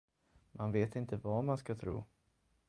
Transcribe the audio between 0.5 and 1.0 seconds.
Man vet